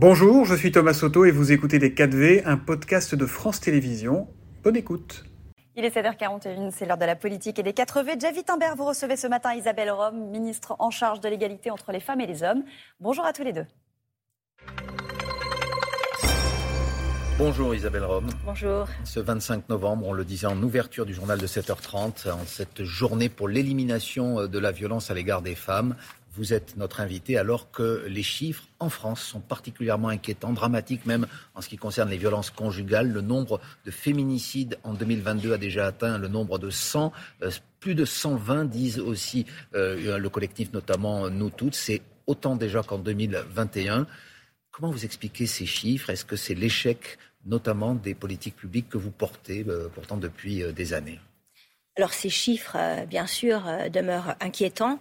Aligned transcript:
Bonjour, 0.00 0.44
je 0.44 0.54
suis 0.54 0.70
Thomas 0.70 0.92
Soto 0.92 1.24
et 1.24 1.32
vous 1.32 1.50
écoutez 1.50 1.80
Les 1.80 1.90
4V, 1.90 2.42
un 2.44 2.56
podcast 2.56 3.16
de 3.16 3.26
France 3.26 3.58
Télévisions. 3.58 4.28
Bonne 4.62 4.76
écoute. 4.76 5.24
Il 5.74 5.84
est 5.84 5.92
7h41, 5.92 6.70
c'est 6.70 6.86
l'heure 6.86 6.98
de 6.98 7.04
la 7.04 7.16
politique 7.16 7.58
et 7.58 7.64
des 7.64 7.72
4V. 7.72 8.20
Javi 8.20 8.44
Timbert, 8.44 8.76
vous 8.76 8.84
recevez 8.84 9.16
ce 9.16 9.26
matin 9.26 9.54
Isabelle 9.54 9.90
Rome, 9.90 10.30
ministre 10.30 10.76
en 10.78 10.90
charge 10.90 11.18
de 11.18 11.28
l'égalité 11.28 11.72
entre 11.72 11.90
les 11.90 11.98
femmes 11.98 12.20
et 12.20 12.28
les 12.28 12.44
hommes. 12.44 12.62
Bonjour 13.00 13.24
à 13.24 13.32
tous 13.32 13.42
les 13.42 13.52
deux. 13.52 13.66
Bonjour 17.36 17.74
Isabelle 17.74 18.04
Rome. 18.04 18.28
Bonjour. 18.44 18.86
Ce 19.02 19.18
25 19.18 19.68
novembre, 19.68 20.06
on 20.06 20.12
le 20.12 20.24
disait 20.24 20.46
en 20.46 20.62
ouverture 20.62 21.06
du 21.06 21.14
journal 21.14 21.40
de 21.40 21.46
7h30, 21.48 22.30
en 22.30 22.46
cette 22.46 22.84
journée 22.84 23.28
pour 23.28 23.48
l'élimination 23.48 24.46
de 24.46 24.58
la 24.60 24.70
violence 24.70 25.10
à 25.10 25.14
l'égard 25.14 25.42
des 25.42 25.56
femmes, 25.56 25.96
vous 26.38 26.52
êtes 26.52 26.76
notre 26.76 27.00
invité 27.00 27.36
alors 27.36 27.72
que 27.72 28.06
les 28.06 28.22
chiffres 28.22 28.62
en 28.78 28.88
France 28.88 29.20
sont 29.22 29.40
particulièrement 29.40 30.08
inquiétants, 30.08 30.52
dramatiques 30.52 31.04
même 31.04 31.26
en 31.56 31.60
ce 31.60 31.68
qui 31.68 31.76
concerne 31.76 32.08
les 32.10 32.16
violences 32.16 32.50
conjugales. 32.50 33.10
Le 33.10 33.22
nombre 33.22 33.60
de 33.84 33.90
féminicides 33.90 34.78
en 34.84 34.94
2022 34.94 35.52
a 35.52 35.58
déjà 35.58 35.88
atteint 35.88 36.16
le 36.16 36.28
nombre 36.28 36.60
de 36.60 36.70
100. 36.70 37.12
Euh, 37.42 37.50
plus 37.80 37.96
de 37.96 38.04
120 38.04 38.66
disent 38.66 39.00
aussi 39.00 39.46
euh, 39.74 40.18
le 40.18 40.28
collectif, 40.28 40.72
notamment 40.72 41.28
Nous 41.28 41.50
Toutes. 41.50 41.74
C'est 41.74 42.02
autant 42.28 42.54
déjà 42.54 42.84
qu'en 42.84 42.98
2021. 42.98 44.06
Comment 44.70 44.92
vous 44.92 45.04
expliquez 45.04 45.46
ces 45.46 45.66
chiffres? 45.66 46.08
Est-ce 46.10 46.24
que 46.24 46.36
c'est 46.36 46.54
l'échec 46.54 47.18
notamment 47.46 47.94
des 47.94 48.14
politiques 48.14 48.56
publiques 48.56 48.88
que 48.88 48.98
vous 48.98 49.10
portez 49.10 49.64
euh, 49.68 49.88
pourtant 49.92 50.16
depuis 50.16 50.62
des 50.72 50.94
années? 50.94 51.18
Alors 51.96 52.12
ces 52.12 52.30
chiffres, 52.30 52.76
bien 53.06 53.26
sûr, 53.26 53.64
demeurent 53.92 54.36
inquiétants 54.38 55.00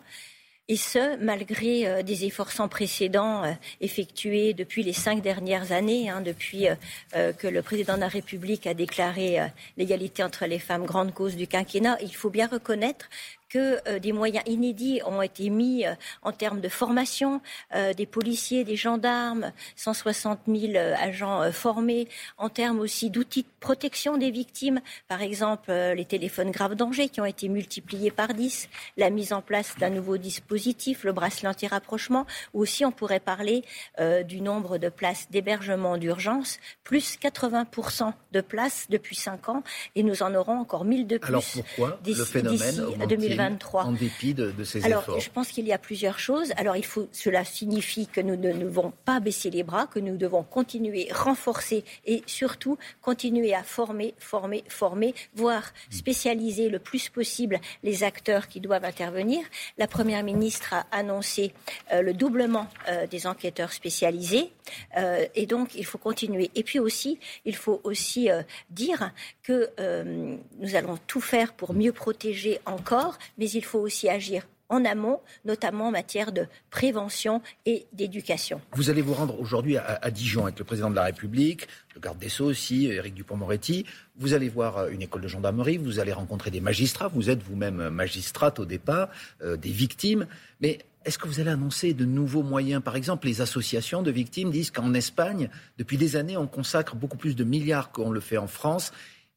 et 0.70 0.76
ce, 0.76 1.16
malgré 1.24 1.88
euh, 1.88 2.04
des 2.04 2.26
efforts 2.26 2.52
sans 2.52 2.68
précédent 2.68 3.44
euh, 3.44 3.52
effectués 3.80 4.54
depuis 4.54 4.84
les 4.84 4.94
cinq 4.94 5.22
dernières 5.22 5.72
années, 5.72 6.10
hein, 6.10 6.22
depuis 6.22 6.68
euh, 6.68 7.32
que 7.34 7.48
le 7.48 7.62
président 7.62 7.96
de 7.96 8.02
la 8.02 8.10
République 8.10 8.68
a 8.68 8.74
déclaré 8.74 9.40
l'égalité 9.78 10.24
entre 10.24 10.46
les 10.46 10.60
femmes 10.60 10.86
grande 10.86 11.14
cause 11.14 11.36
du 11.36 11.48
quinquennat. 11.48 11.98
Il 12.02 12.14
faut 12.14 12.30
bien 12.30 12.48
reconnaître 12.48 13.10
que 13.50 13.80
euh, 13.88 14.00
des 14.00 14.12
moyens 14.12 14.44
inédits 14.48 15.02
ont 15.06 15.22
été 15.22 15.50
mis 15.50 15.86
euh, 15.86 15.94
en 16.22 16.32
termes 16.32 16.60
de 16.60 16.70
formation 16.70 17.42
euh, 17.76 17.94
des 17.94 18.06
policiers, 18.06 18.64
des 18.64 18.76
gendarmes, 18.76 19.52
160 19.76 20.40
000 20.48 20.74
agents 20.76 21.52
formés, 21.52 22.08
en 22.38 22.50
termes 22.50 22.80
aussi 22.80 23.10
d'outils 23.10 23.44
de 23.44 23.48
protection 23.60 24.18
des 24.18 24.32
victimes, 24.32 24.82
par 25.08 25.22
exemple 25.22 25.72
les 25.72 26.06
téléphones 26.06 26.52
graves 26.52 26.76
danger 26.76 27.10
qui 27.10 27.22
ont 27.22 27.26
été 27.26 27.50
multipliés 27.50 28.12
par 28.12 28.34
10, 28.34 28.70
la 28.98 29.10
mise 29.10 29.34
en 29.34 29.42
place 29.42 29.76
d'un 29.78 29.90
nouveau 29.90 30.18
dispositif, 30.18 31.04
le 31.04 31.14
bracelet 31.14 31.50
anti-rapprochement, 31.50 32.26
ou 32.54 32.62
aussi 32.62 32.86
on 32.86 32.92
pourrait 32.92 33.20
parler 33.20 33.64
du 34.26 34.42
nombre 34.42 34.78
de 34.78 34.90
places 34.90 35.28
d'hébergement 35.32 35.98
d'urgence, 35.98 36.60
plus 36.84 37.18
80% 37.18 38.14
de 38.32 38.42
places 38.42 38.88
depuis 38.90 39.16
5 39.16 39.50
ans, 39.50 39.64
et 39.96 40.04
nous 40.04 40.24
en 40.24 40.34
aurons 40.34 40.60
encore 40.60 40.86
1000 40.86 41.08
de 41.08 41.18
plus 41.18 41.30
Alors 41.30 41.44
pourquoi 41.54 42.00
le 42.06 42.26
phénomène 42.26 42.82
2023. 43.38 43.84
En 43.84 43.92
dépit 43.92 44.34
de, 44.34 44.64
ces 44.64 44.84
Alors, 44.84 45.04
efforts. 45.04 45.20
je 45.20 45.30
pense 45.30 45.50
qu'il 45.50 45.66
y 45.66 45.74
a 45.74 45.78
plusieurs 45.78 46.20
choses. 46.20 46.52
Alors, 46.58 46.76
il 46.76 46.86
faut, 46.86 47.08
cela 47.12 47.46
signifie 47.46 48.08
que 48.08 48.22
nous 48.22 48.36
ne 48.36 48.54
devons 48.54 48.94
pas 49.06 49.20
baisser 49.20 49.50
les 49.50 49.64
bras, 49.64 49.88
que 49.88 50.00
nous 50.00 50.18
devons 50.18 50.44
continuer, 50.44 51.08
renforcer 51.12 51.84
et 52.06 52.24
surtout 52.26 52.78
continuer 53.02 53.54
à 53.54 53.64
former, 53.64 54.14
former, 54.18 54.64
former, 54.68 55.14
voire 55.36 55.74
spécialiser 55.90 56.70
le 56.70 56.80
plus 56.80 57.10
possible 57.10 57.60
les 57.84 58.04
acteurs 58.04 58.48
qui 58.48 58.60
doivent 58.60 58.86
intervenir. 58.86 59.42
La 59.78 59.88
Première 59.88 60.24
ministre 60.24 60.74
a 60.74 60.86
annoncé 60.92 61.54
euh, 61.92 62.02
le 62.02 62.14
doublement 62.14 62.68
euh, 62.90 63.08
des 63.08 63.28
enquêteurs 63.28 63.74
spécialisés 63.74 64.52
euh, 64.98 65.26
et 65.36 65.46
donc 65.46 65.76
il 65.76 65.86
faut 65.86 65.98
continuer. 65.98 66.52
Et 66.56 66.64
puis 66.64 66.80
aussi, 66.80 67.20
il 67.46 67.56
faut 67.56 67.82
aussi 67.84 68.30
dire 68.70 69.12
que 69.44 69.70
nous 70.60 70.76
allons 70.76 70.98
tout 71.08 71.22
faire 71.22 71.54
pour 71.54 71.74
mieux 71.74 71.92
protéger 71.92 72.60
encore 72.66 73.18
mais 73.38 73.50
il 73.50 73.64
faut 73.64 73.80
aussi 73.80 74.10
agir 74.10 74.48
en 74.70 74.84
amont, 74.86 75.22
notamment 75.46 75.88
en 75.88 75.92
matière 75.92 76.32
de 76.32 76.46
prévention 76.70 77.42
et 77.66 77.86
d'éducation. 77.94 78.62
Vous 78.74 78.90
allez 78.90 79.02
vous 79.02 79.14
rendre 79.14 79.40
aujourd'hui 79.40 79.78
à, 79.78 80.12
Dijon 80.12 80.44
avec 80.44 80.60
le 80.60 80.66
président 80.66 80.90
de 80.90 80.96
la 80.96 81.04
République, 81.04 81.68
le 81.96 82.02
garde 82.02 82.18
des 82.18 82.30
Sceaux 82.30 82.46
aussi, 82.46 82.88
Éric 82.88 83.14
Dupont-Moretti. 83.14 83.86
Vous 84.18 84.34
allez 84.34 84.50
voir 84.50 84.78
euh, 84.78 84.90
une 84.90 85.02
école 85.02 85.22
de 85.22 85.28
gendarmerie, 85.28 85.78
vous 85.78 86.00
allez 86.00 86.14
rencontrer 86.14 86.52
des 86.52 86.62
magistrats, 86.62 87.08
vous 87.08 87.30
êtes 87.30 87.42
vous-même 87.42 87.90
magistrate 87.90 88.60
au 88.60 88.66
départ, 88.66 89.10
euh, 89.42 89.58
des 89.58 89.72
victimes. 89.72 90.28
Mais 90.60 90.80
est-ce 91.06 91.18
que 91.18 91.28
vous 91.28 91.40
allez 91.40 91.52
annoncer 91.52 91.94
de 91.94 92.04
nouveaux 92.04 92.44
moyens? 92.44 92.84
Par 92.84 92.98
exemple, 92.98 93.28
les 93.28 93.42
associations 93.42 94.02
de 94.02 94.12
victimes 94.12 94.52
disent 94.52 94.72
qu'en 94.72 94.94
Espagne, 94.94 95.50
depuis 95.78 95.98
des 95.98 96.18
années, 96.18 96.36
on 96.36 96.48
consacre 96.48 96.96
beaucoup 96.96 97.18
plus 97.18 97.36
de 97.36 97.46
milliards 97.46 97.92
qu'on 97.92 98.10
le 98.10 98.20
fait 98.20 98.38
en 98.38 98.48
France 98.48 98.92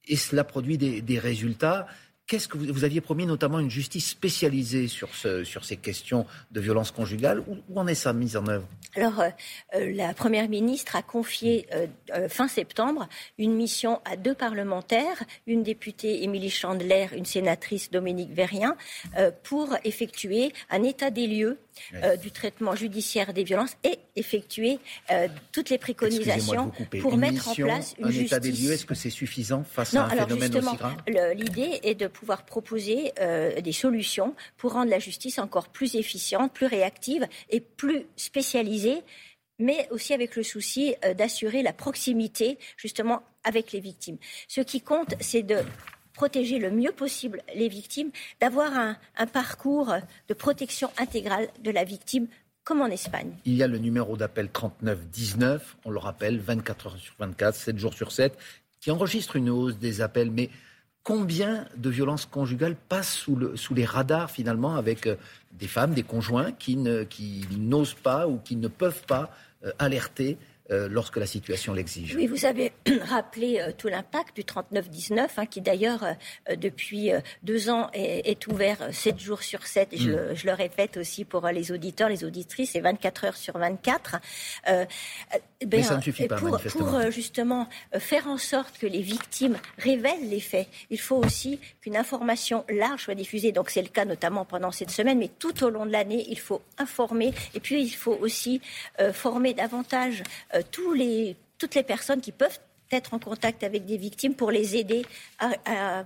et 0.09 0.17
cela 0.17 0.43
produit 0.43 0.79
des 0.79 1.19
résultats. 1.19 1.87
Qu'est-ce 2.31 2.47
que 2.47 2.57
vous, 2.57 2.85
aviez 2.85 3.01
promis 3.01 3.27
notamment 3.27 3.59
une 3.59 3.73
justice 3.73 4.09
spécialisée 4.09 4.87
sur, 4.87 5.13
ce, 5.17 5.43
sur 5.43 5.65
ces 5.65 5.77
questions 5.77 6.27
de 6.53 6.61
violence 6.61 6.93
conjugale 6.93 7.43
Où, 7.49 7.57
en 7.75 7.89
est 7.89 7.97
sa 7.97 8.13
mise 8.13 8.37
en 8.37 8.47
œuvre? 8.47 8.69
Alors, 8.95 9.19
euh, 9.19 9.31
euh, 9.75 9.93
la 9.97 10.15
Première 10.15 10.49
ministre 10.49 10.95
a 10.95 11.03
confié 11.03 11.67
euh, 11.75 12.29
fin 12.29 12.47
septembre 12.47 13.09
une 13.37 13.55
mission 13.55 14.01
à 14.05 14.17
deux 14.17 14.35
parlementaires, 14.35 15.25
une 15.49 15.65
députée 15.65 16.23
Émilie 16.23 16.51
Chandler, 16.51 17.09
une 17.17 17.25
sénatrice 17.25 17.91
Dominique 17.91 18.33
Verrien, 18.33 18.77
pour 19.43 19.75
effectuer 19.83 20.53
un 20.71 20.85
état 20.85 21.11
des 21.11 21.27
lieux 21.27 21.59
du 22.23 22.31
traitement 22.31 22.75
judiciaire 22.75 23.33
des 23.33 23.43
violences 23.43 23.77
et 23.85 23.99
effectuer 24.15 24.79
toutes 25.53 25.71
les 25.71 25.79
préconisations 25.79 26.73
pour 27.01 27.17
mettre 27.17 27.49
en 27.49 27.55
place 27.55 27.95
une 27.99 28.07
un 28.07 28.11
justice. 28.11 28.27
état 28.27 28.41
des 28.41 28.53
lieux, 28.53 28.73
est-ce 28.73 28.87
que 28.87 28.95
c'est 28.95 29.11
suffisant 29.11 29.65
face 29.65 29.95
à 29.95 30.05
un 30.05 30.11
phénomène 30.11 30.57
aussi 30.57 30.77
grave? 30.77 30.97
L'idée 31.35 31.81
est 31.83 31.95
de 31.95 32.07
pouvoir 32.21 32.45
proposer 32.45 33.13
euh, 33.19 33.61
des 33.63 33.73
solutions 33.73 34.35
pour 34.59 34.75
rendre 34.75 34.91
la 34.91 34.99
justice 34.99 35.39
encore 35.39 35.69
plus 35.69 35.95
efficiente, 35.95 36.53
plus 36.53 36.67
réactive 36.67 37.27
et 37.49 37.61
plus 37.61 38.07
spécialisée 38.17 39.03
mais 39.63 39.87
aussi 39.91 40.15
avec 40.15 40.37
le 40.37 40.43
souci 40.43 40.95
euh, 41.05 41.13
d'assurer 41.13 41.63
la 41.63 41.75
proximité 41.75 42.59
justement 42.79 43.23
avec 43.45 43.73
les 43.73 43.81
victimes. 43.81 44.17
Ce 44.49 44.63
qui 44.63 44.81
compte, 44.81 45.15
c'est 45.21 45.43
de 45.43 45.59
protéger 46.15 46.59
le 46.59 46.71
mieux 46.71 46.93
possible 46.93 47.43
les 47.55 47.69
victimes, 47.69 48.11
d'avoir 48.41 48.73
un, 48.75 48.97
un, 49.19 49.27
parcours 49.27 49.95
de 50.29 50.35
protection 50.35 50.91
intégrale 50.99 51.49
de 51.63 51.71
la 51.71 51.85
victime 51.85 52.27
comme 52.65 52.81
en 52.81 52.87
Espagne. 52.87 53.33
Il 53.45 53.55
y 53.55 53.63
a 53.63 53.67
le 53.67 53.79
numéro 53.79 54.17
d'appel 54.17 54.51
3919, 54.51 55.77
on 55.85 55.91
le 55.91 55.99
rappelle, 55.99 56.39
24 56.39 56.87
heures 56.87 56.97
sur 56.99 57.15
24, 57.19 57.55
7 57.55 57.79
jours 57.79 57.95
sur 57.95 58.13
7, 58.13 58.37
qui 58.81 58.91
enregistre 58.91 59.37
une 59.37 59.51
hausse 59.51 59.79
des 59.79 60.01
appels, 60.01 60.31
mais 60.31 60.51
Combien 61.03 61.67
de 61.77 61.89
violences 61.89 62.27
conjugales 62.27 62.77
passent 62.77 63.15
sous, 63.15 63.35
le, 63.35 63.57
sous 63.57 63.75
les 63.75 63.85
radars 63.85 64.31
finalement 64.31 64.77
avec 64.77 65.07
euh, 65.07 65.17
des 65.53 65.67
femmes, 65.67 65.95
des 65.95 66.03
conjoints 66.03 66.53
qui, 66.53 66.79
qui 67.09 67.47
n'osent 67.59 67.95
pas 67.95 68.29
ou 68.29 68.39
qui 68.39 68.57
ne 68.57 68.69
peuvent 68.69 69.05
pas 69.07 69.31
euh, 69.65 69.73
alerter 69.79 70.39
euh, 70.73 70.89
lorsque 70.89 71.17
la 71.17 71.27
situation 71.27 71.75
l'exige. 71.75 72.15
Oui, 72.15 72.29
vous 72.29 72.45
avez 72.45 72.71
rappelé 73.09 73.59
euh, 73.59 73.73
tout 73.77 73.89
l'impact 73.89 74.37
du 74.37 74.43
39-19, 74.43 75.27
hein, 75.37 75.47
qui 75.47 75.61
d'ailleurs, 75.61 76.05
euh, 76.05 76.55
depuis 76.55 77.11
deux 77.43 77.71
ans, 77.71 77.91
est, 77.93 78.47
ouvert 78.47 78.79
7 78.93 79.19
jours 79.19 79.43
sur 79.43 79.67
7. 79.67 79.93
Mm. 79.93 79.97
Je, 80.35 80.47
le 80.47 80.53
répète 80.53 80.97
aussi 80.97 81.25
pour 81.25 81.49
les 81.49 81.73
auditeurs, 81.73 82.09
les 82.09 82.23
auditrices, 82.23 82.71
c'est 82.73 82.81
24 82.81 83.25
heures 83.25 83.37
sur 83.37 83.59
24. 83.59 84.21
Ben, 84.67 84.87
Mais 85.71 85.83
ça 85.83 85.97
ne 85.97 86.03
suffit 86.03 86.29
pas, 86.29 86.37
pour, 86.37 86.59
pour 86.61 87.11
justement 87.11 87.69
faire 87.99 88.29
en 88.29 88.39
sorte 88.39 88.79
que 88.79 88.87
les 88.87 89.03
victimes 89.03 89.59
révèlent 89.79 90.29
les 90.29 90.41
faits, 90.41 90.69
il 90.89 91.01
faut 91.01 91.17
aussi 91.17 91.59
qu'une 91.81 91.97
information 91.97 92.65
large 92.69 93.05
soit 93.05 93.15
diffusée. 93.15 93.53
Donc 93.53 93.71
c'est 93.71 93.83
le 93.83 93.89
cas 93.89 94.05
notamment 94.05 94.45
pendant 94.45 94.71
cette 94.71 94.91
semaine, 94.91 95.19
mais 95.19 95.31
tout 95.39 95.65
au 95.65 95.71
long 95.71 95.85
de 95.85 95.93
l'année, 95.93 96.25
il 96.29 96.39
faut 96.39 96.63
informer. 96.79 97.35
Et 97.55 97.61
puis 97.61 97.83
il 97.83 97.91
faut 97.91 98.17
aussi 98.21 98.61
former 99.13 99.53
davantage 99.53 100.23
tous 100.63 100.93
les, 100.93 101.37
toutes 101.59 101.75
les 101.75 101.83
personnes 101.83 102.21
qui 102.21 102.33
peuvent 102.33 102.59
être 102.91 103.15
en 103.15 103.19
contact 103.19 103.63
avec 103.63 103.85
des 103.87 103.97
victimes 103.97 104.35
pour 104.35 104.51
les 104.51 104.77
aider 104.77 105.05
à, 105.39 106.05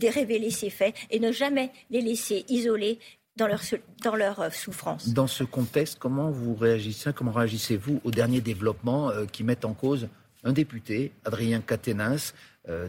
révéler 0.00 0.50
ces 0.50 0.70
faits 0.70 0.94
et 1.10 1.18
ne 1.18 1.32
jamais 1.32 1.70
les 1.90 2.00
laisser 2.00 2.44
isolés 2.48 2.98
dans 3.36 3.46
leur, 3.46 3.60
dans 4.04 4.14
leur 4.14 4.40
euh, 4.40 4.50
souffrance. 4.50 5.08
Dans 5.08 5.26
ce 5.26 5.44
contexte, 5.44 5.98
comment 5.98 6.30
vous 6.30 6.54
réagissez, 6.54 7.12
comment 7.12 7.32
réagissez-vous 7.32 8.00
aux 8.04 8.10
derniers 8.10 8.40
développements 8.40 9.10
euh, 9.10 9.26
qui 9.26 9.44
mettent 9.44 9.64
en 9.64 9.74
cause 9.74 10.08
un 10.44 10.52
député, 10.52 11.12
Adrien 11.24 11.60
Caténins, 11.60 12.32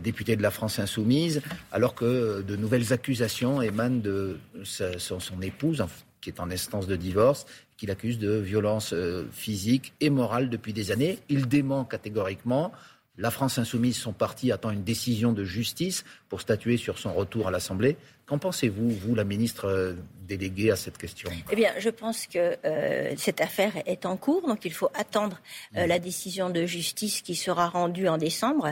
député 0.04 0.36
de 0.36 0.44
la 0.44 0.52
France 0.52 0.78
insoumise, 0.78 1.42
alors 1.72 1.96
que 1.96 2.42
de 2.42 2.56
nouvelles 2.56 2.94
accusations 2.94 3.62
émanent 3.62 4.02
de 4.02 4.38
son 4.64 5.42
épouse, 5.42 5.82
qui 6.22 6.30
est 6.30 6.40
en 6.40 6.52
instance 6.52 6.88
de 6.88 6.96
divorce, 6.96 7.46
qu'il 7.78 7.92
accuse 7.92 8.20
de 8.20 8.34
violence 8.34 8.94
euh, 8.94 9.26
physique 9.32 9.94
et 10.02 10.10
morale 10.10 10.50
depuis 10.50 10.74
des 10.74 10.92
années. 10.92 11.20
Il 11.30 11.48
dément 11.48 11.86
catégoriquement. 11.86 12.72
La 13.20 13.32
France 13.32 13.58
insoumise, 13.58 13.98
son 13.98 14.14
parti, 14.14 14.50
attend 14.54 14.72
une 14.72 14.86
décision 14.86 15.34
de 15.34 15.44
justice 15.44 16.06
pour 16.30 16.40
statuer 16.40 16.78
sur 16.78 16.98
son 16.98 17.14
retour 17.14 17.50
à 17.50 17.52
l'Assemblée. 17.52 17.98
Qu'en 18.26 18.38
pensez-vous, 18.38 18.92
vous, 18.92 19.14
la 19.14 19.26
ministre 19.26 19.66
euh, 19.66 19.94
déléguée 20.26 20.72
à 20.72 20.78
cette 20.78 20.98
question? 20.98 21.30
Eh 21.52 21.56
bien, 21.58 21.74
je 21.80 21.90
pense 21.90 22.28
que 22.28 22.56
euh, 22.64 23.14
cette 23.18 23.42
affaire 23.42 23.74
est 23.86 24.06
en 24.06 24.16
cours, 24.16 24.48
donc 24.48 24.64
il 24.64 24.72
faut 24.72 24.90
attendre 24.94 25.42
euh, 25.76 25.86
la 25.86 26.00
décision 26.00 26.50
de 26.50 26.66
justice 26.66 27.22
qui 27.22 27.36
sera 27.36 27.68
rendue 27.68 28.08
en 28.08 28.18
décembre, 28.18 28.72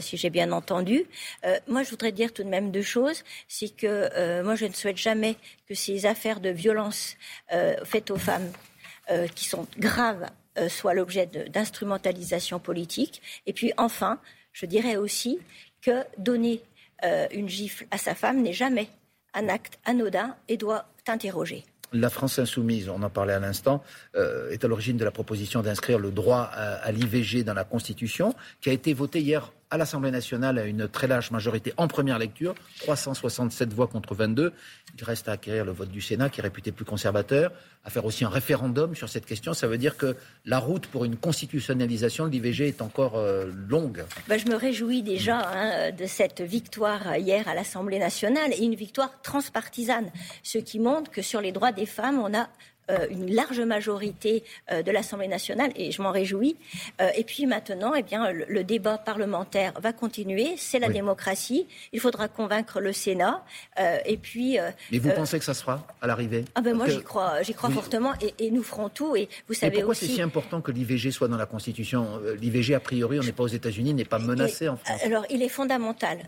si 0.00 0.16
j'ai 0.16 0.30
bien 0.30 0.52
entendu. 0.52 1.04
moi, 1.68 1.82
je 1.82 1.90
voudrais 1.90 2.12
dire 2.12 2.32
tout 2.32 2.44
de 2.44 2.48
même 2.48 2.70
deux 2.70 2.82
choses. 2.82 3.24
C'est 3.46 3.76
que 3.76 4.42
moi, 4.42 4.54
je 4.54 4.64
ne 4.64 4.72
souhaite 4.72 4.96
jamais 4.96 5.36
que 5.68 5.74
ces 5.74 6.06
affaires 6.06 6.40
de 6.40 6.48
violence 6.48 7.16
faites 7.84 8.10
aux 8.10 8.16
femmes, 8.16 8.50
qui 9.34 9.46
sont 9.46 9.66
graves, 9.78 10.26
soient 10.68 10.94
l'objet 10.94 11.26
d'instrumentalisation 11.26 12.58
politique. 12.58 13.22
Et 13.46 13.52
puis, 13.52 13.72
enfin, 13.76 14.18
je 14.52 14.66
dirais 14.66 14.96
aussi 14.96 15.38
que 15.80 16.04
donner 16.18 16.62
euh, 17.04 17.26
une 17.32 17.48
gifle 17.48 17.86
à 17.90 17.98
sa 17.98 18.14
femme 18.14 18.42
n'est 18.42 18.52
jamais 18.52 18.88
un 19.34 19.48
acte 19.48 19.78
anodin 19.84 20.36
et 20.48 20.56
doit 20.56 20.86
t'interroger. 21.04 21.64
La 21.92 22.08
France 22.08 22.38
insoumise, 22.38 22.88
on 22.88 23.02
en 23.02 23.10
parlait 23.10 23.34
à 23.34 23.38
l'instant, 23.38 23.82
euh, 24.14 24.50
est 24.50 24.64
à 24.64 24.68
l'origine 24.68 24.96
de 24.96 25.04
la 25.04 25.10
proposition 25.10 25.60
d'inscrire 25.60 25.98
le 25.98 26.10
droit 26.10 26.40
à 26.40 26.90
l'IVG 26.90 27.44
dans 27.44 27.52
la 27.52 27.64
Constitution, 27.64 28.34
qui 28.62 28.70
a 28.70 28.72
été 28.72 28.94
votée 28.94 29.20
hier 29.20 29.52
à 29.72 29.78
l'Assemblée 29.78 30.10
nationale 30.10 30.58
à 30.58 30.66
une 30.66 30.86
très 30.86 31.06
large 31.06 31.30
majorité 31.30 31.72
en 31.78 31.88
première 31.88 32.18
lecture, 32.18 32.54
367 32.80 33.72
voix 33.72 33.86
contre 33.86 34.14
22. 34.14 34.52
Il 34.98 35.04
reste 35.04 35.30
à 35.30 35.32
acquérir 35.32 35.64
le 35.64 35.72
vote 35.72 35.88
du 35.88 36.02
Sénat, 36.02 36.28
qui 36.28 36.40
est 36.40 36.42
réputé 36.42 36.72
plus 36.72 36.84
conservateur, 36.84 37.50
à 37.82 37.88
faire 37.88 38.04
aussi 38.04 38.22
un 38.26 38.28
référendum 38.28 38.94
sur 38.94 39.08
cette 39.08 39.24
question. 39.24 39.54
Ça 39.54 39.66
veut 39.66 39.78
dire 39.78 39.96
que 39.96 40.14
la 40.44 40.58
route 40.58 40.86
pour 40.86 41.06
une 41.06 41.16
constitutionnalisation 41.16 42.26
de 42.26 42.32
l'IVG 42.32 42.68
est 42.68 42.82
encore 42.82 43.16
euh, 43.16 43.50
longue. 43.66 44.04
Ben, 44.28 44.38
je 44.38 44.46
me 44.46 44.56
réjouis 44.56 45.02
déjà 45.02 45.38
hein, 45.38 45.90
de 45.90 46.04
cette 46.04 46.42
victoire 46.42 47.16
hier 47.16 47.48
à 47.48 47.54
l'Assemblée 47.54 47.98
nationale 47.98 48.52
et 48.52 48.62
une 48.62 48.74
victoire 48.74 49.22
transpartisane, 49.22 50.10
ce 50.42 50.58
qui 50.58 50.80
montre 50.80 51.10
que 51.10 51.22
sur 51.22 51.40
les 51.40 51.50
droits 51.50 51.72
des 51.72 51.86
femmes, 51.86 52.18
on 52.18 52.34
a 52.38 52.46
euh, 52.90 53.06
une 53.10 53.32
large 53.32 53.60
majorité 53.60 54.42
euh, 54.72 54.82
de 54.82 54.90
l'Assemblée 54.90 55.28
nationale 55.28 55.70
et 55.76 55.92
je 55.92 56.02
m'en 56.02 56.10
réjouis. 56.10 56.56
Euh, 57.00 57.10
et 57.16 57.22
puis 57.22 57.46
maintenant, 57.46 57.94
eh 57.94 58.02
bien, 58.02 58.32
le, 58.32 58.64
débat 58.64 58.98
parlementaire 58.98 59.72
va 59.80 59.92
continuer. 59.92 60.54
C'est 60.56 60.80
la 60.80 60.88
démocratie. 60.88 61.68
Il 61.92 62.00
faudra 62.00 62.26
convaincre 62.26 62.80
le 62.80 62.92
Sénat. 62.92 63.44
et 64.04 64.16
puis. 64.16 64.58
Mais 64.90 64.98
vous 64.98 65.10
pensez 65.10 65.38
que 65.38 65.44
ça 65.44 65.54
se 65.54 65.62
fera 65.62 65.86
à 66.00 66.06
l'arrivée? 66.06 66.44
Ah 66.54 66.60
ben 66.60 66.74
moi 66.74 66.88
j'y 66.88 67.02
crois, 67.02 67.42
j'y 67.42 67.54
crois 67.54 67.70
fortement 67.70 68.12
et, 68.38 68.50
nous 68.50 68.62
ferons 68.62 68.88
tout. 68.88 69.16
Et 69.16 69.28
vous 69.48 69.54
savez 69.54 69.76
pourquoi 69.76 69.94
c'est 69.94 70.06
si 70.06 70.22
important 70.22 70.60
que 70.60 70.70
l'IVG 70.72 71.10
soit 71.10 71.28
dans 71.28 71.36
la 71.36 71.46
Constitution? 71.46 72.20
L'IVG 72.40 72.74
a 72.74 72.80
priori, 72.80 73.18
on 73.20 73.22
n'est 73.22 73.32
pas 73.32 73.44
aux 73.44 73.48
États-Unis, 73.48 73.94
n'est 73.94 74.04
pas 74.04 74.18
menacé 74.18 74.68
en 74.68 74.76
France. 74.76 75.00
Alors 75.04 75.24
il 75.30 75.42
est 75.42 75.48
fondamental 75.48 76.18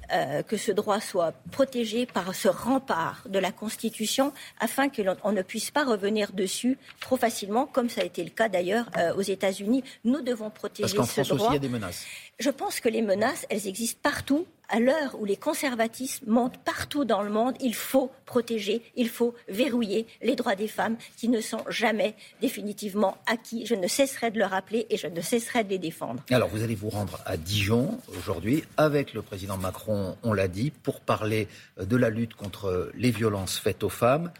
que 0.49 0.57
ce 0.57 0.73
droit 0.73 1.01
soit 1.01 1.33
protégé 1.51 2.07
par 2.07 2.35
ce 2.35 2.49
rempart 2.49 3.23
de 3.29 3.39
la 3.39 3.53
Constitution 3.53 4.33
afin 4.61 4.89
qu'on 4.89 5.33
ne 5.33 5.43
puisse 5.43 5.71
pas 5.71 5.85
revenir 5.85 6.33
dessus 6.45 6.77
trop 7.01 7.17
facilement, 7.17 7.65
comme 7.67 7.89
ça 7.89 8.03
a 8.03 8.05
été 8.05 8.23
le 8.23 8.31
cas 8.31 8.49
d'ailleurs 8.51 8.87
euh, 8.99 9.15
aux 9.15 9.23
États-Unis. 9.23 9.83
Nous 10.05 10.21
devons 10.21 10.51
protéger 10.51 10.95
Parce 10.97 11.11
ce 11.11 11.23
France 11.23 11.33
Aussi, 11.33 11.47
il 11.51 11.53
y 11.55 11.57
a 11.57 11.59
des 11.59 11.69
menaces. 11.69 12.05
Je 12.39 12.51
pense 12.51 12.81
que 12.81 12.89
les 12.89 13.01
menaces, 13.01 13.47
elles 13.49 13.67
existent 13.67 14.01
partout. 14.03 14.47
À 14.69 14.81
l'heure 14.81 15.15
où 15.21 15.25
les 15.25 15.37
conservatismes 15.37 16.25
montent 16.27 16.59
partout 16.59 17.05
dans 17.05 17.23
le 17.23 17.31
monde, 17.31 17.55
il 17.61 17.75
faut 17.75 18.11
protéger, 18.25 18.83
il 18.97 19.09
faut 19.09 19.35
verrouiller 19.49 20.07
les 20.23 20.37
droits 20.37 20.57
des 20.57 20.69
femmes 20.69 20.97
qui 21.19 21.29
ne 21.29 21.41
sont 21.41 21.63
jamais 21.69 22.15
définitivement 22.41 23.19
acquis. 23.27 23.67
Je 23.67 23.75
ne 23.75 23.87
cesserai 23.87 24.31
de 24.31 24.39
le 24.39 24.47
rappeler 24.47 24.87
et 24.91 24.97
je 24.97 25.07
ne 25.07 25.21
cesserai 25.21 25.65
de 25.65 25.71
les 25.71 25.79
défendre. 25.79 26.23
Alors, 26.31 26.49
vous 26.49 26.63
allez 26.63 26.75
vous 26.75 26.89
rendre 26.89 27.21
à 27.27 27.37
Dijon 27.37 27.99
aujourd'hui 28.19 28.65
avec 28.79 29.13
le 29.13 29.23
président 29.23 29.59
Macron, 29.59 30.17
on 30.23 30.33
l'a 30.33 30.49
dit, 30.49 30.71
pour 30.71 31.01
parler 31.01 31.47
de 31.79 31.97
la 31.97 32.09
lutte 32.09 32.35
contre 32.35 32.91
les 32.95 33.11
violences 33.11 33.59
faites 33.59 33.85
aux 33.85 33.91
femmes. 33.91 34.33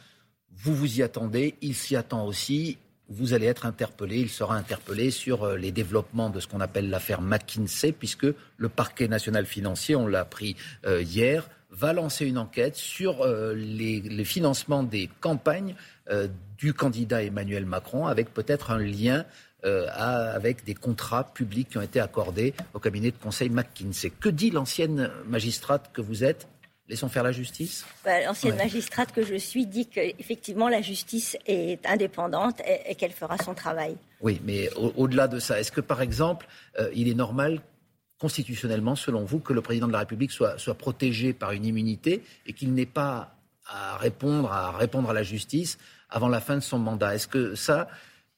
Vous 0.57 0.75
vous 0.75 0.99
y 0.99 1.03
attendez, 1.03 1.57
il 1.63 1.75
s'y 1.75 1.97
attend 1.97 2.27
aussi. 2.27 2.79
Vous 3.09 3.35
allez 3.35 3.47
être 3.47 3.67
interpellé, 3.67 4.19
il 4.19 4.31
sera 4.31 4.57
interpellé 4.57 5.11
sur 5.11 5.45
euh, 5.45 5.57
les 5.57 5.73
développements 5.73 6.31
de 6.31 6.41
ce 6.41 6.47
qu'on 6.47 6.61
appelle 6.61 6.89
l'affaire 6.89 7.21
McKinsey, 7.21 7.93
puisque 7.93 8.27
le 8.57 8.69
parquet 8.69 9.09
national 9.09 9.45
financier, 9.45 9.95
on 9.95 10.07
l'a 10.07 10.21
appris 10.21 10.57
euh, 10.87 11.03
hier, 11.03 11.49
va 11.71 11.93
lancer 11.93 12.25
une 12.25 12.39
enquête 12.39 12.77
sur 12.77 13.23
euh, 13.23 13.53
les, 13.55 14.25
financements 14.25 14.83
des 14.83 15.11
campagnes 15.21 15.75
du 16.59 16.75
candidat 16.75 17.23
Emmanuel 17.23 17.67
Macron, 17.67 18.07
avec 18.07 18.33
peut-être 18.33 18.71
un 18.71 18.79
lien 18.79 19.25
avec 19.63 20.63
des 20.67 20.75
contrats 20.75 21.25
publics 21.33 21.71
qui 21.71 21.79
ont 21.79 21.83
été 21.83 21.99
accordés 21.99 22.53
au 22.75 22.79
cabinet 22.79 23.11
de 23.11 23.17
conseil 23.17 23.49
McKinsey. 23.49 24.11
Que 24.11 24.29
dit 24.29 24.51
l'ancienne 24.51 25.11
magistrate 25.27 25.91
que 25.95 26.03
vous 26.03 26.23
êtes? 26.23 26.47
Laissons 26.89 27.09
faire 27.09 27.23
la 27.23 27.33
justice. 27.33 27.87
Bah, 28.05 28.23
L'ancienne 28.23 28.57
magistrate 28.57 29.11
que 29.13 29.25
je 29.25 29.37
suis 29.37 29.67
dit 29.67 29.87
qu'effectivement 29.87 30.69
la 30.69 30.83
justice 30.83 31.37
est 31.47 31.85
indépendante 31.87 32.61
et, 32.87 32.95
qu'elle 32.95 33.13
fera 33.13 33.39
son 33.39 33.55
travail. 33.55 33.97
Oui, 34.21 34.41
mais 34.45 34.69
au-delà 34.75 35.27
de 35.27 35.39
ça, 35.39 35.59
est-ce 35.59 35.73
que 35.73 35.81
par 35.81 36.03
exemple, 36.03 36.47
euh, 36.79 36.91
il 36.95 37.09
est 37.09 37.15
normal 37.15 37.61
constitutionnellement, 38.19 38.97
selon 38.97 39.25
vous, 39.25 39.39
que 39.39 39.53
le 39.53 39.63
président 39.63 39.87
de 39.87 39.93
la 39.93 40.01
République 40.01 40.31
soit, 40.31 40.59
soit 40.59 40.75
protégé 40.75 41.33
par 41.33 41.53
une 41.53 41.65
immunité 41.65 42.23
et 42.47 42.53
qu'il 42.53 42.73
n'ait 42.75 42.87
pas 42.87 43.35
à 43.67 43.97
répondre, 43.97 44.53
à 44.53 44.73
répondre 44.73 45.11
à 45.11 45.15
la 45.15 45.23
justice 45.23 45.79
avant 46.11 46.29
la 46.29 46.41
fin 46.41 46.55
de 46.55 46.61
son 46.61 46.79
mandat? 46.79 47.15
Est-ce 47.15 47.29
que 47.29 47.55
ça, 47.55 47.89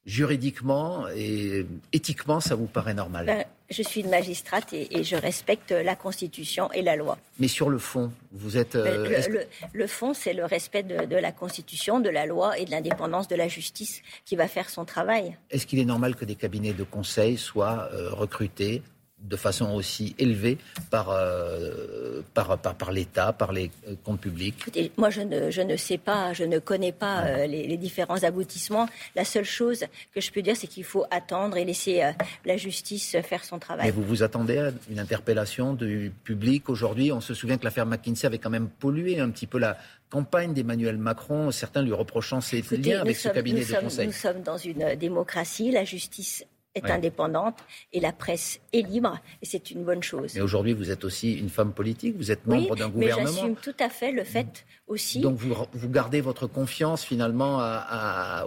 juridiquement 0.04 1.06
et 1.14 1.66
éthiquement, 1.92 2.40
ça 2.40 2.54
vous 2.54 2.66
paraît 2.66 2.94
normal? 2.94 3.26
Ben, 3.26 3.44
Je 3.68 3.82
suis 3.82 4.00
une 4.00 4.10
magistrate 4.10 4.72
et, 4.72 5.02
je 5.02 5.16
respecte 5.16 5.72
la 5.72 5.96
Constitution 5.96 6.70
et 6.72 6.82
la 6.82 6.96
loi. 6.96 7.18
Mais 7.38 7.48
sur 7.48 7.68
le 7.68 7.78
fond, 7.78 8.12
vous 8.32 8.56
êtes... 8.56 8.76
Euh, 8.76 9.44
le, 9.72 9.86
fond, 9.86 10.14
c'est 10.14 10.32
le 10.32 10.44
respect 10.44 10.82
de, 10.82 11.16
la 11.16 11.32
Constitution, 11.32 12.00
de 12.00 12.08
la 12.08 12.26
loi 12.26 12.58
et 12.58 12.64
de 12.64 12.70
l'indépendance 12.70 13.28
de 13.28 13.36
la 13.36 13.48
justice 13.48 14.02
qui 14.24 14.36
va 14.36 14.48
faire 14.48 14.70
son 14.70 14.84
travail. 14.84 15.36
Est-ce 15.50 15.66
qu'il 15.66 15.78
est 15.78 15.84
normal 15.84 16.14
que 16.14 16.24
des 16.24 16.36
cabinets 16.36 16.72
de 16.72 16.84
conseil 16.84 17.36
soient 17.36 17.88
euh, 17.92 18.10
recrutés 18.10 18.82
de 19.18 19.36
façon 19.36 19.72
aussi 19.72 20.14
élevée 20.18 20.58
par, 20.90 21.10
euh, 21.10 22.20
par, 22.34 22.58
par, 22.58 22.92
l'État, 22.92 23.32
par 23.32 23.52
les 23.52 23.70
euh, 23.88 23.94
comptes 24.04 24.20
publics 24.20 24.66
Moi, 24.98 25.10
je 25.10 25.22
ne, 25.22 25.50
je 25.50 25.62
ne 25.62 25.76
sais 25.76 25.96
pas, 25.96 26.34
je 26.34 26.44
ne 26.44 26.58
connais 26.58 26.92
pas 26.92 27.24
euh, 27.24 27.46
les, 27.46 27.76
différents 27.76 28.22
aboutissements. 28.22 28.88
La 29.14 29.24
seule 29.24 29.44
chose 29.44 29.84
que 30.14 30.20
je 30.20 30.30
peux 30.30 30.42
dire, 30.42 30.56
c'est 30.56 30.66
qu'il 30.66 30.84
faut 30.84 31.04
attendre 31.10 31.56
et 31.56 31.64
laisser 31.64 32.02
la 32.44 32.56
justice 32.56 33.16
faire 33.22 33.44
son 33.44 33.58
travail. 33.58 33.86
Mais 33.86 33.92
vous 33.92 34.02
vous 34.02 34.22
attendez 34.22 34.58
à 34.58 34.72
une 34.90 34.98
interpellation 34.98 35.74
du 35.74 36.12
public 36.24 36.68
aujourd'hui? 36.68 37.12
On 37.12 37.20
se 37.20 37.34
souvient 37.34 37.58
que 37.58 37.64
l'affaire 37.64 37.86
McKinsey 37.86 38.26
avait 38.26 38.38
quand 38.38 38.50
même 38.50 38.68
pollué 38.68 39.20
un 39.20 39.30
petit 39.30 39.46
peu 39.46 39.58
la 39.58 39.78
campagne 40.10 40.54
d'Emmanuel 40.54 40.98
Macron, 40.98 41.50
certains 41.50 41.82
lui 41.82 41.92
reprochant 41.92 42.40
ses 42.40 42.62
liens 42.62 43.00
avec 43.00 43.16
ce 43.16 43.28
cabinet 43.28 43.64
de 43.64 43.80
conseil. 43.80 44.06
Nous 44.06 44.12
sommes 44.12 44.42
dans 44.42 44.58
une 44.58 44.94
démocratie, 44.94 45.70
la 45.70 45.84
justice 45.84 46.44
est 46.76 46.90
indépendante 46.90 47.58
et 47.92 48.00
la 48.00 48.12
presse 48.12 48.60
est 48.72 48.82
libre 48.82 49.18
et 49.42 49.46
c'est 49.46 49.70
une 49.70 49.84
bonne 49.84 50.02
chose. 50.02 50.32
Mais 50.34 50.40
aujourd'hui, 50.40 50.72
vous 50.72 50.90
êtes 50.90 51.04
aussi 51.04 51.34
une 51.34 51.48
femme 51.48 51.72
politique, 51.72 52.16
vous 52.16 52.30
êtes 52.30 52.46
membre 52.46 52.76
d'un 52.76 52.88
gouvernement. 52.88 53.28
Mais 53.28 53.34
j'assume 53.34 53.56
tout 53.56 53.74
à 53.80 53.88
fait 53.88 54.12
le 54.12 54.24
fait 54.24 54.64
aussi. 54.86 55.20
Donc 55.20 55.36
vous, 55.36 55.54
vous 55.72 55.88
gardez 55.88 56.20
votre 56.20 56.46
confiance 56.46 57.04
finalement 57.04 57.60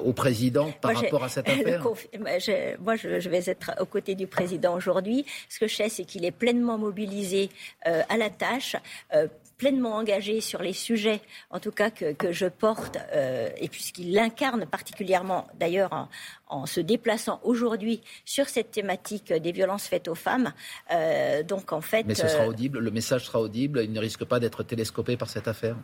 au 0.04 0.14
président 0.14 0.72
par 0.82 0.96
rapport 0.96 1.24
à 1.24 1.30
cette 1.30 1.50
affaire 1.50 1.84
Moi, 2.20 2.96
je, 2.96 3.30
vais 3.30 3.50
être 3.50 3.72
aux 3.80 3.86
côtés 3.86 4.16
du 4.16 4.28
président 4.28 4.76
aujourd'hui. 4.76 5.26
Ce 5.50 5.60
que 5.60 5.68
je 5.68 5.76
sais, 5.76 5.90
c'est 5.90 6.06
qu'il 6.06 6.26
est 6.26 6.32
pleinement 6.32 6.78
mobilisé 6.78 7.50
euh, 7.88 8.02
à 8.10 8.18
la 8.18 8.30
tâche. 8.30 8.76
Euh, 9.14 9.28
pleinement 9.60 9.96
engagé 9.96 10.42
sur 10.42 10.64
les 10.64 10.74
sujets, 10.74 11.22
en 11.52 11.60
tout 11.60 11.72
cas 11.72 11.92
que, 11.92 12.14
que 12.14 12.32
je 12.32 12.48
porte, 12.48 12.98
euh, 13.14 13.50
et 13.58 13.68
puisqu'il 13.68 14.14
l'incarne 14.14 14.66
particulièrement, 14.66 15.48
d'ailleurs, 15.60 15.94
en, 15.94 16.10
en, 16.48 16.66
se 16.66 16.80
déplaçant 16.80 17.42
aujourd'hui 17.44 18.02
sur 18.26 18.48
cette 18.48 18.72
thématique 18.72 19.32
des 19.32 19.52
violences 19.52 19.86
faites 19.86 20.08
aux 20.08 20.16
femmes. 20.16 20.54
Euh, 20.92 21.44
donc, 21.44 21.74
en 21.74 21.82
fait, 21.82 22.06
mais 22.08 22.16
ce 22.16 22.28
sera 22.28 22.46
euh, 22.46 22.50
audible, 22.50 22.80
le 22.80 22.90
message 22.90 23.26
sera 23.26 23.42
audible. 23.42 23.82
Il 23.84 23.92
ne 23.92 24.00
risque 24.00 24.24
pas 24.24 24.40
d'être 24.40 24.64
télescopé 24.64 25.18
par 25.18 25.30
cette 25.30 25.50
affaire. 25.50 25.76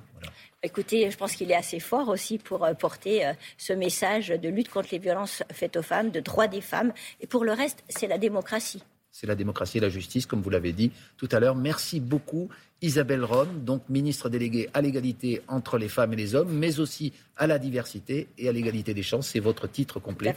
Écoutez, 0.64 1.12
je 1.12 1.18
pense 1.18 1.36
qu'il 1.36 1.52
est 1.52 1.56
assez 1.56 1.82
fort 1.82 2.08
aussi 2.08 2.40
pour 2.40 2.68
porter 2.80 3.32
ce 3.58 3.74
message 3.74 4.30
de 4.30 4.50
lutte 4.50 4.70
contre 4.70 4.90
les 4.94 5.00
violences 5.00 5.44
faites 5.52 5.76
aux 5.76 5.84
femmes, 5.84 6.10
de 6.10 6.22
droit 6.22 6.48
des 6.48 6.62
femmes. 6.62 6.94
Et 7.20 7.28
pour 7.28 7.44
le 7.44 7.52
reste, 7.52 7.84
c'est 7.90 8.08
la 8.08 8.18
démocratie 8.18 8.84
c'est 9.16 9.28
la 9.28 9.36
démocratie 9.36 9.78
et 9.78 9.82
la 9.82 9.88
justice, 9.88 10.26
comme 10.26 10.42
vous 10.42 10.50
l'avez 10.50 10.74
dit 10.74 10.92
tout 11.16 11.30
à 11.32 11.40
l'heure. 11.40 11.56
Merci 11.56 12.02
beaucoup, 12.02 12.50
Isabelle 12.82 13.24
Rome, 13.24 13.64
donc 13.64 13.88
ministre 13.88 14.28
déléguée 14.28 14.70
à 14.74 14.82
l'égalité 14.82 15.42
entre 15.48 15.78
les 15.78 15.88
femmes 15.88 16.12
et 16.12 16.18
les 16.18 16.36
hommes, 16.36 16.52
mais 16.52 16.82
aussi 16.82 17.14
à 17.38 17.48
la 17.48 17.58
diversité 17.58 18.28
et 18.38 18.50
à 18.50 18.52
l'égalité 18.52 18.94
des 18.94 19.04
chances. 19.04 19.30
C'est 19.30 19.40
votre 19.40 19.68
titre 19.68 20.02
complet. 20.02 20.36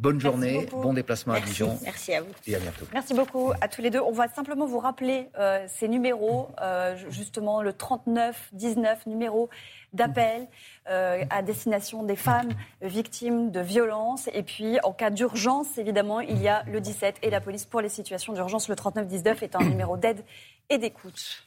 Bonne 0.00 0.18
journée, 0.18 0.66
bon 0.72 0.94
déplacement 0.94 1.34
à 1.34 1.40
Dijon. 1.40 1.78
Merci 1.84 2.14
à 2.14 2.22
vous. 2.22 2.30
Et 2.46 2.54
à 2.54 2.58
bientôt. 2.58 2.86
Merci 2.90 3.12
beaucoup 3.12 3.52
à 3.60 3.68
tous 3.68 3.82
les 3.82 3.90
deux. 3.90 4.00
On 4.00 4.12
va 4.12 4.28
simplement 4.28 4.64
vous 4.64 4.78
rappeler 4.78 5.28
euh, 5.38 5.62
ces 5.68 5.88
numéros, 5.88 6.48
euh, 6.62 6.96
justement 7.10 7.60
le 7.60 7.74
39 7.74 8.48
19 8.54 9.04
numéro 9.04 9.50
d'appel 9.92 10.48
euh, 10.88 11.22
à 11.28 11.42
destination 11.42 12.02
des 12.02 12.16
femmes 12.16 12.48
victimes 12.80 13.50
de 13.50 13.60
violences. 13.60 14.30
Et 14.32 14.42
puis, 14.42 14.78
en 14.84 14.94
cas 14.94 15.10
d'urgence, 15.10 15.76
évidemment, 15.76 16.20
il 16.20 16.40
y 16.40 16.48
a 16.48 16.62
le 16.62 16.80
17 16.80 17.16
et 17.20 17.28
la 17.28 17.42
police 17.42 17.66
pour 17.66 17.82
les 17.82 17.90
situations 17.90 18.32
d'urgence. 18.32 18.70
Le 18.70 18.76
39-19 18.76 19.44
est 19.44 19.54
un 19.54 19.64
numéro 19.64 19.98
d'aide 19.98 20.24
et 20.70 20.78
d'écoute. 20.78 21.46